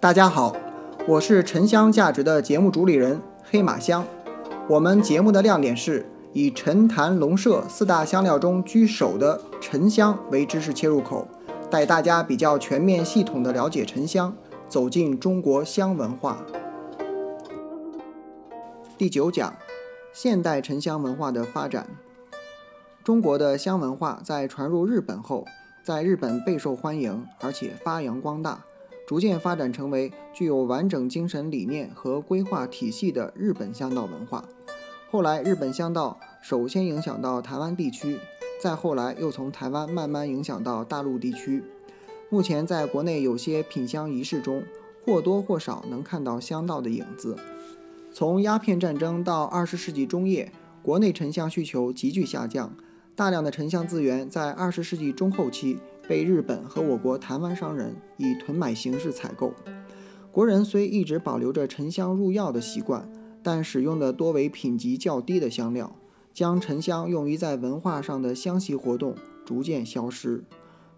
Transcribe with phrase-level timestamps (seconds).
[0.00, 0.56] 大家好，
[1.06, 4.02] 我是沉香价值的节目主理人黑马香。
[4.66, 11.28] 我们节目的亮点是以陈坛龙麝四大香料中居首的沉香为知识切入口，
[11.70, 14.34] 带大家比较全面系统的了解沉香，
[14.70, 16.38] 走进中国香文化。
[18.96, 19.54] 第九讲，
[20.14, 21.86] 现代沉香文化的发展。
[23.04, 25.44] 中国的香文化在传入日本后，
[25.82, 28.64] 在日本备受欢迎，而且发扬光大。
[29.10, 34.48] 逐渐发展成为具有完整精神理念和规划体系的日本香道文化。
[35.10, 38.20] 后来，日本香道首先影响到台湾地区，
[38.62, 41.64] 再后来又从台湾慢慢影响到大陆地区。
[42.28, 44.62] 目前，在国内有些品香仪式中，
[45.04, 47.36] 或多或少能看到香道的影子。
[48.12, 50.52] 从鸦片战争到二十世纪中叶，
[50.84, 52.76] 国内沉香需求急剧下降，
[53.14, 55.78] 大量的沉香资源在二十世纪中后期。
[56.08, 59.54] 被日本和我国台湾商人以囤买形式采购。
[60.32, 63.08] 国人虽一直保留着沉香入药的习惯，
[63.44, 65.94] 但使用的多为品级较低的香料，
[66.34, 69.14] 将沉香用于在文化上的香席活动
[69.46, 70.42] 逐渐消失。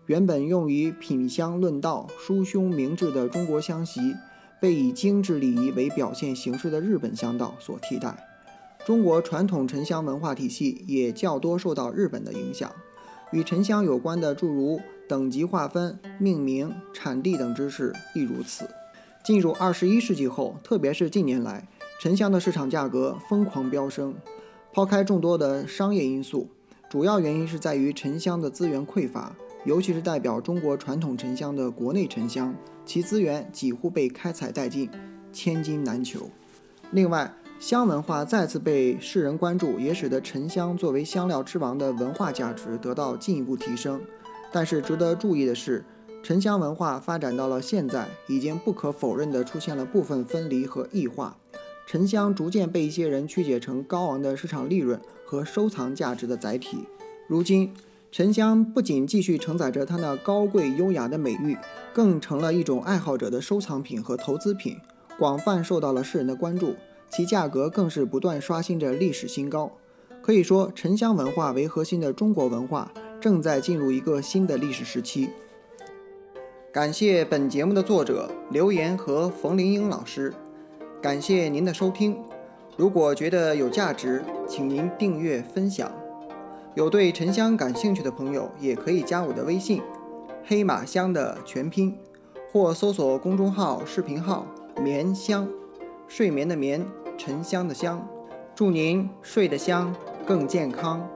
[0.07, 4.15] 原本用于品香论道、书兄明志的中国香席，
[4.63, 8.32] 被以精致礼仪为表现形式的日本香道所替代。
[8.85, 12.71] 中国传统沉香文化体系也较多受到日本的影响。
[13.31, 18.69] 与沉香有关的诸如等级划分、命名、产地等知识亦如此。
[19.25, 21.67] 进入二十一世纪后，特别是近年来，
[22.01, 24.15] 沉香的市场价格疯狂飙升。
[24.73, 26.49] 抛开众多的商业因素，
[26.91, 34.91] 主要原因是在于沉香的资源匮乏，尤其是代表中国传统沉香的国内沉香，其资源几乎被开采殆尽，
[35.33, 36.29] 千金难求。
[36.91, 37.33] 另外，
[37.63, 44.01] 香文化再次被世人关注，也使得沉香作为香料之王的文化价值得到进一步提升。
[44.51, 45.85] 但是值得注意的是，
[46.25, 51.37] 沉香文化发展到了现在，已经不可否认地出现了部分分离和异化。
[51.87, 56.79] 沉香逐渐被一些人曲解成高昂的市场利润和收藏价值的载体。
[57.29, 57.73] 如今，
[58.11, 61.57] 沉香不仅继续承载着它那高贵优雅的美誉，
[61.95, 64.77] 更成了一种爱好者的收藏品和投资品，
[65.17, 66.75] 广泛受到了世人的关注。
[67.15, 69.71] 其价格更是不断刷新着历史新高。
[70.23, 72.91] 可以说，沉香文化为核心的中国文化
[73.21, 75.29] 正在进入一个新的历史时期。
[76.73, 80.33] 感谢本节目的作者刘岩和冯林英老师，
[81.03, 82.17] 感谢您的收听。
[82.79, 85.93] 如果觉得有价值，请您订阅分享。
[86.75, 89.83] 有对沉香感兴趣的朋友，也可以加我的微信
[90.47, 91.95] “黑马香”的全拼，
[92.51, 94.47] 或搜索公众号、视频号
[94.81, 95.47] “棉香”，
[96.09, 96.87] 睡眠的眠。
[97.19, 98.07] 沉香的香，
[98.55, 99.95] 祝您睡得香，
[100.27, 101.09] 更健康。